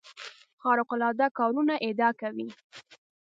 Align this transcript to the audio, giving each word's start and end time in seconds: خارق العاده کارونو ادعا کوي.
خارق 0.61 0.89
العاده 0.95 1.27
کارونو 1.37 1.73
ادعا 1.87 2.09
کوي. 2.21 2.47